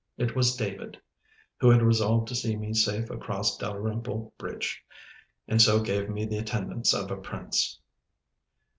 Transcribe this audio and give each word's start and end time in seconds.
It 0.17 0.35
was 0.35 0.55
David, 0.55 0.99
who 1.59 1.69
had 1.69 1.83
resolved 1.83 2.27
to 2.29 2.35
see 2.35 2.55
me 2.55 2.73
safe 2.73 3.11
across 3.11 3.55
Dalrymple 3.59 4.33
bridge, 4.35 4.83
and 5.47 5.61
so 5.61 5.79
gave 5.79 6.09
me 6.09 6.25
the 6.25 6.39
attendance 6.39 6.91
of 6.91 7.11
a 7.11 7.17
prince. 7.17 7.79